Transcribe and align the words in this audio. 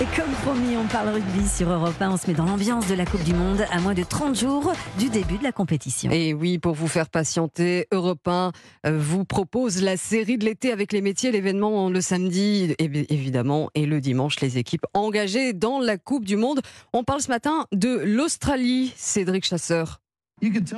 Et 0.00 0.04
comme 0.16 0.30
promis, 0.42 0.76
on 0.76 0.86
parle 0.86 1.08
rugby 1.08 1.48
sur 1.48 1.68
Europe 1.72 2.00
1. 2.00 2.12
On 2.12 2.16
se 2.16 2.28
met 2.28 2.34
dans 2.34 2.44
l'ambiance 2.44 2.86
de 2.86 2.94
la 2.94 3.04
Coupe 3.04 3.24
du 3.24 3.34
Monde 3.34 3.64
à 3.68 3.80
moins 3.80 3.94
de 3.94 4.04
30 4.04 4.38
jours 4.38 4.72
du 4.96 5.08
début 5.08 5.38
de 5.38 5.42
la 5.42 5.50
compétition. 5.50 6.12
Et 6.12 6.32
oui, 6.34 6.58
pour 6.58 6.74
vous 6.74 6.86
faire 6.86 7.08
patienter, 7.08 7.88
Europe 7.90 8.28
1 8.28 8.52
euh, 8.86 8.96
vous 8.96 9.24
propose 9.24 9.82
la 9.82 9.96
série 9.96 10.38
de 10.38 10.44
l'été 10.44 10.70
avec 10.70 10.92
les 10.92 11.00
métiers, 11.00 11.32
l'événement 11.32 11.90
le 11.90 12.00
samedi 12.00 12.76
évidemment 12.78 13.70
et 13.74 13.86
le 13.86 14.00
dimanche, 14.00 14.38
les 14.38 14.56
équipes 14.56 14.86
engagées 14.94 15.52
dans 15.52 15.80
la 15.80 15.98
Coupe 15.98 16.24
du 16.24 16.36
Monde. 16.36 16.60
On 16.92 17.02
parle 17.02 17.20
ce 17.20 17.28
matin 17.28 17.66
de 17.72 18.00
l'Australie, 18.04 18.92
Cédric 18.94 19.44
Chasseur. 19.44 20.00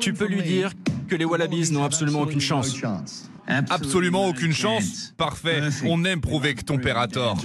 Tu 0.00 0.12
peux 0.12 0.28
lui 0.28 0.42
dire 0.44 0.70
que 1.08 1.16
les 1.16 1.24
Wallabies 1.24 1.72
n'ont 1.72 1.82
absolument 1.82 2.20
aucune 2.20 2.40
chance. 2.40 2.80
Absolument 3.48 4.28
aucune 4.28 4.52
chance 4.52 5.12
Parfait, 5.16 5.60
on 5.86 6.04
aime 6.04 6.20
prouver 6.20 6.54
que 6.54 6.62
ton 6.62 6.78
père 6.78 6.98
a 6.98 7.08
tort. 7.08 7.38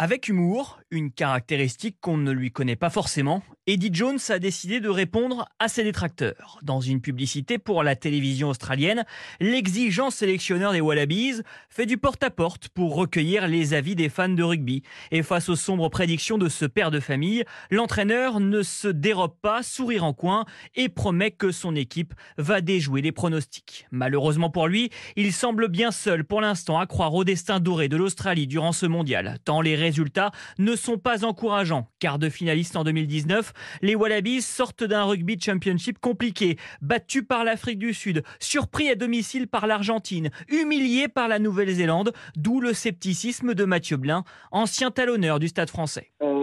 Avec 0.00 0.28
humour, 0.28 0.78
une 0.90 1.10
caractéristique 1.10 1.96
qu'on 2.00 2.16
ne 2.16 2.32
lui 2.32 2.50
connaît 2.50 2.76
pas 2.76 2.90
forcément, 2.90 3.42
Eddie 3.66 3.90
Jones 3.92 4.18
a 4.30 4.38
décidé 4.38 4.80
de 4.80 4.88
répondre 4.88 5.46
à 5.58 5.68
ses 5.68 5.84
détracteurs. 5.84 6.58
Dans 6.62 6.80
une 6.80 7.02
publicité 7.02 7.58
pour 7.58 7.82
la 7.82 7.96
télévision 7.96 8.48
australienne, 8.48 9.04
l'exigeant 9.40 10.10
sélectionneur 10.10 10.72
des 10.72 10.80
Wallabies 10.80 11.42
fait 11.68 11.84
du 11.84 11.98
porte-à-porte 11.98 12.70
pour 12.70 12.94
recueillir 12.94 13.46
les 13.46 13.74
avis 13.74 13.94
des 13.94 14.08
fans 14.08 14.30
de 14.30 14.42
rugby. 14.42 14.82
Et 15.10 15.22
face 15.22 15.50
aux 15.50 15.56
sombres 15.56 15.90
prédictions 15.90 16.38
de 16.38 16.48
ce 16.48 16.64
père 16.64 16.90
de 16.90 17.00
famille, 17.00 17.44
l'entraîneur 17.70 18.40
ne 18.40 18.62
se 18.62 18.88
dérobe 18.88 19.34
pas, 19.42 19.62
sourire 19.62 20.04
en 20.04 20.14
coin, 20.14 20.46
et 20.74 20.88
promet 20.88 21.30
que 21.30 21.52
son 21.52 21.76
équipe 21.76 22.14
va 22.38 22.62
déjouer 22.62 23.02
les 23.02 23.12
pronostics. 23.12 23.86
Malheureusement 23.90 24.48
pour 24.48 24.66
lui, 24.66 24.88
il 25.16 25.34
semble 25.34 25.68
bien 25.68 25.90
seul 25.90 26.24
pour 26.24 26.40
l'instant 26.40 26.78
à 26.78 26.86
croire 26.86 27.12
au 27.12 27.24
destin 27.24 27.60
doré 27.60 27.88
de 27.88 27.98
l'Australie 27.98 28.46
durant 28.46 28.72
ce 28.72 28.86
mondial, 28.86 29.38
tant 29.44 29.60
les 29.60 29.76
résultats 29.76 30.30
ne 30.58 30.74
sont 30.78 30.96
pas 30.96 31.24
encourageants. 31.24 31.88
Quart 31.98 32.18
de 32.18 32.28
finaliste 32.28 32.76
en 32.76 32.84
2019, 32.84 33.52
les 33.82 33.94
Wallabies 33.94 34.42
sortent 34.42 34.84
d'un 34.84 35.04
rugby 35.04 35.38
championship 35.38 35.98
compliqué, 35.98 36.56
battus 36.80 37.24
par 37.28 37.44
l'Afrique 37.44 37.78
du 37.78 37.92
Sud, 37.92 38.22
surpris 38.40 38.88
à 38.88 38.94
domicile 38.94 39.48
par 39.48 39.66
l'Argentine, 39.66 40.30
humiliés 40.48 41.08
par 41.08 41.28
la 41.28 41.38
Nouvelle-Zélande, 41.38 42.12
d'où 42.36 42.60
le 42.60 42.72
scepticisme 42.72 43.54
de 43.54 43.64
Mathieu 43.64 43.96
Blin, 43.96 44.24
ancien 44.50 44.90
talonneur 44.90 45.38
du 45.38 45.48
Stade 45.48 45.70
français. 45.70 46.12
Euh, 46.22 46.37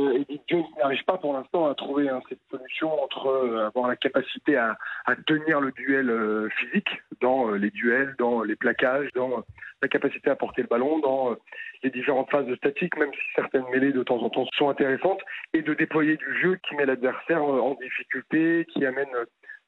Jones 0.47 0.65
n'arrive 0.77 1.03
pas 1.05 1.17
pour 1.17 1.33
l'instant 1.33 1.67
à 1.67 1.75
trouver 1.75 2.09
hein, 2.09 2.21
cette 2.29 2.39
solution 2.51 2.91
entre 3.03 3.27
euh, 3.27 3.67
avoir 3.67 3.87
la 3.87 3.95
capacité 3.95 4.57
à, 4.57 4.77
tenir 5.25 5.59
le 5.59 5.71
duel 5.71 6.09
euh, 6.09 6.49
physique 6.57 7.01
dans 7.21 7.51
les 7.51 7.71
duels, 7.71 8.15
dans 8.19 8.43
les 8.43 8.55
plaquages, 8.55 9.09
dans 9.15 9.43
la 9.81 9.87
capacité 9.87 10.29
à 10.29 10.35
porter 10.35 10.61
le 10.61 10.67
ballon, 10.67 10.99
dans 10.99 11.35
les 11.83 11.89
différentes 11.89 12.29
phases 12.29 12.45
de 12.45 12.55
statique, 12.55 12.97
même 12.97 13.11
si 13.13 13.33
certaines 13.35 13.67
mêlées 13.71 13.91
de 13.91 14.03
temps 14.03 14.21
en 14.21 14.29
temps 14.29 14.45
sont 14.55 14.69
intéressantes, 14.69 15.21
et 15.53 15.61
de 15.61 15.73
déployer 15.73 16.17
du 16.17 16.41
jeu 16.41 16.57
qui 16.67 16.75
met 16.75 16.85
l'adversaire 16.85 17.43
en 17.43 17.75
difficulté, 17.75 18.65
qui 18.71 18.85
amène 18.85 19.07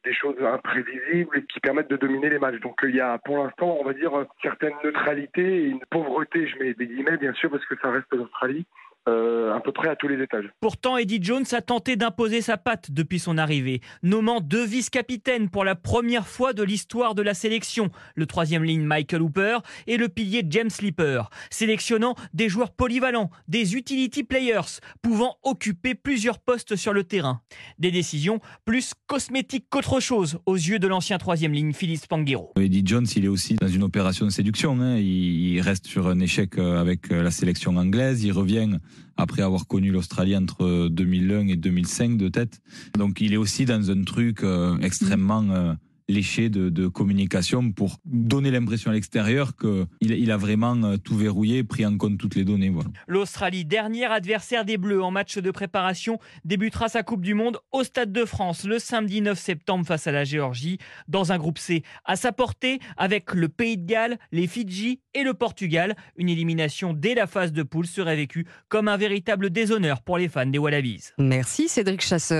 des 0.03 0.13
choses 0.13 0.35
imprévisibles 0.41 1.37
et 1.37 1.45
qui 1.45 1.59
permettent 1.59 1.89
de 1.89 1.97
dominer 1.97 2.29
les 2.29 2.39
matchs. 2.39 2.59
Donc 2.61 2.79
il 2.83 2.95
y 2.95 3.01
a 3.01 3.17
pour 3.19 3.37
l'instant, 3.37 3.77
on 3.79 3.83
va 3.83 3.93
dire, 3.93 4.11
certaine 4.41 4.73
neutralité 4.83 5.63
et 5.63 5.65
une 5.65 5.83
pauvreté, 5.89 6.47
je 6.47 6.57
mets 6.59 6.73
des 6.73 6.87
guillemets 6.87 7.17
bien 7.17 7.33
sûr 7.33 7.49
parce 7.49 7.65
que 7.65 7.75
ça 7.81 7.91
reste 7.91 8.13
l'Australie, 8.13 8.65
euh, 9.07 9.55
à 9.55 9.59
peu 9.59 9.71
près 9.71 9.89
à 9.89 9.95
tous 9.95 10.07
les 10.07 10.21
étages. 10.21 10.45
Pourtant, 10.59 10.97
Eddie 10.97 11.19
Jones 11.21 11.45
a 11.51 11.61
tenté 11.61 11.95
d'imposer 11.95 12.41
sa 12.41 12.57
patte 12.57 12.91
depuis 12.91 13.19
son 13.19 13.37
arrivée, 13.37 13.81
nommant 14.03 14.41
deux 14.41 14.65
vice-capitaines 14.65 15.49
pour 15.49 15.63
la 15.63 15.75
première 15.75 16.27
fois 16.27 16.53
de 16.53 16.63
l'histoire 16.63 17.15
de 17.15 17.21
la 17.21 17.33
sélection, 17.33 17.89
le 18.15 18.25
troisième 18.25 18.63
ligne 18.63 18.83
Michael 18.83 19.21
Hooper 19.21 19.59
et 19.87 19.97
le 19.97 20.09
pilier 20.09 20.43
James 20.49 20.69
Slipper, 20.69 21.23
sélectionnant 21.49 22.15
des 22.33 22.49
joueurs 22.49 22.71
polyvalents, 22.71 23.29
des 23.47 23.75
utility 23.75 24.23
players, 24.23 24.79
pouvant 25.01 25.37
occuper 25.43 25.95
plusieurs 25.95 26.39
postes 26.39 26.75
sur 26.75 26.93
le 26.93 27.03
terrain. 27.03 27.41
Des 27.79 27.91
décisions 27.91 28.39
plus 28.65 28.93
cosmétiques 29.07 29.67
qu'autre 29.69 29.99
chose 29.99 30.39
aux 30.45 30.55
yeux 30.55 30.79
de 30.79 30.87
l'ancien 30.87 31.17
troisième 31.17 31.53
ligne 31.53 31.73
Phyllis 31.73 32.01
Panguero. 32.09 32.51
Eddie 32.59 32.83
Jones, 32.85 33.07
il 33.15 33.25
est 33.25 33.29
aussi 33.29 33.55
dans 33.55 33.67
une 33.67 33.83
opération 33.83 34.25
de 34.25 34.31
séduction. 34.31 34.79
Hein. 34.81 34.97
Il 34.97 35.61
reste 35.61 35.87
sur 35.87 36.07
un 36.07 36.19
échec 36.19 36.57
euh, 36.57 36.79
avec 36.79 37.11
euh, 37.11 37.23
la 37.23 37.31
sélection 37.31 37.75
anglaise, 37.77 38.23
il 38.23 38.31
revient 38.31 38.79
après 39.17 39.41
avoir 39.41 39.67
connu 39.67 39.91
l'Australie 39.91 40.35
entre 40.35 40.87
2001 40.89 41.47
et 41.47 41.55
2005 41.55 42.17
de 42.17 42.29
tête. 42.29 42.61
Donc 42.97 43.19
il 43.21 43.33
est 43.33 43.37
aussi 43.37 43.65
dans 43.65 43.89
un 43.91 44.03
truc 44.03 44.43
euh, 44.43 44.77
extrêmement 44.79 45.43
euh, 45.49 45.73
léché 46.07 46.49
de, 46.49 46.69
de, 46.69 46.87
communication 46.87 47.71
pour 47.71 47.97
donner 48.05 48.51
l'impression 48.51 48.91
à 48.91 48.93
l'extérieur 48.93 49.55
qu'il 49.55 49.87
il 50.01 50.31
a 50.31 50.37
vraiment 50.37 50.75
euh, 50.83 50.97
tout 50.97 51.17
verrouillé, 51.17 51.63
pris 51.63 51.85
en 51.85 51.97
compte 51.97 52.17
toutes 52.17 52.35
les 52.35 52.45
données. 52.45 52.69
Voilà. 52.69 52.89
L'Australie, 53.07 53.65
dernier 53.65 54.05
adversaire 54.05 54.65
des 54.65 54.77
Bleus 54.77 55.03
en 55.03 55.11
match 55.11 55.37
de 55.37 55.51
préparation, 55.51 56.19
débutera 56.45 56.89
sa 56.89 57.03
Coupe 57.03 57.21
du 57.21 57.33
Monde 57.33 57.57
au 57.71 57.83
Stade 57.83 58.11
de 58.11 58.25
France 58.25 58.63
le 58.63 58.79
samedi 58.79 59.21
9 59.21 59.37
septembre 59.37 59.85
face 59.85 60.07
à 60.07 60.11
la 60.11 60.23
Géorgie, 60.23 60.77
dans 61.07 61.31
un 61.31 61.37
groupe 61.37 61.57
C 61.57 61.83
à 62.05 62.15
sa 62.15 62.31
portée 62.31 62.79
avec 62.95 63.33
le 63.33 63.49
Pays 63.49 63.77
de 63.77 63.85
Galles, 63.85 64.17
les 64.31 64.47
Fidji 64.47 65.01
et 65.13 65.23
le 65.23 65.33
Portugal. 65.33 65.95
Une 66.15 66.29
élimination 66.29 66.93
dès 66.93 67.15
la 67.15 67.27
phase 67.27 67.51
de 67.51 67.63
poule 67.63 67.87
serait 67.87 68.15
vécue 68.15 68.45
comme 68.69 68.87
un 68.87 68.97
véritable 68.97 69.49
déshonneur 69.49 70.01
pour 70.01 70.17
les 70.17 70.29
fans 70.29 70.45
des 70.45 70.57
Wallabies. 70.57 71.09
Merci 71.17 71.67
Cédric 71.67 72.01
Chasseur. 72.01 72.35